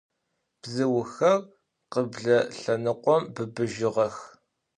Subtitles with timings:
[0.61, 1.39] Bzıuxer
[1.91, 4.15] khıble lhenıkhom bıbıjığex.